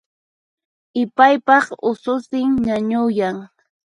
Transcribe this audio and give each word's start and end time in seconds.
Ipaypaq 1.01 1.65
ususin 1.89 2.47
ñañuyan 2.65 3.37